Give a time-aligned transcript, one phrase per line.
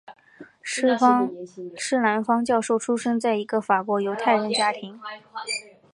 [1.79, 4.99] 施兰芳教授出生在一个法国犹太人家庭。